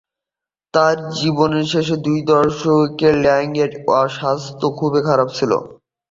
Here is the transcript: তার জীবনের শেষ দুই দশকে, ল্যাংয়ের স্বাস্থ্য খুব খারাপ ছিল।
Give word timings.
তার 0.73 0.97
জীবনের 1.15 1.65
শেষ 1.73 1.87
দুই 2.05 2.19
দশকে, 2.27 3.09
ল্যাংয়ের 3.23 3.71
স্বাস্থ্য 4.15 4.65
খুব 4.79 4.93
খারাপ 5.07 5.29
ছিল। 5.37 5.51